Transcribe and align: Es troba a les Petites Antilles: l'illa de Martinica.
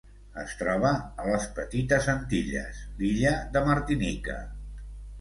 Es 0.43 0.53
troba 0.61 0.93
a 1.25 1.27
les 1.27 1.45
Petites 1.59 2.09
Antilles: 2.15 2.83
l'illa 3.03 3.37
de 3.55 3.67
Martinica. 3.71 4.43